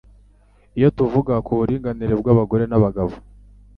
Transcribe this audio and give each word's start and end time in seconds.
iyo 0.77 0.89
tuvuga 0.97 1.33
ku 1.45 1.51
buringanire 1.57 2.13
bw'abagore 2.21 2.63
n'abagabo". 2.67 3.13